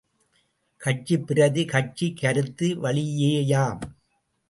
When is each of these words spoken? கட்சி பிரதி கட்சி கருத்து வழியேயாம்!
கட்சி 0.81 1.17
பிரதி 1.19 1.65
கட்சி 1.65 2.07
கருத்து 2.13 2.67
வழியேயாம்! 2.83 3.81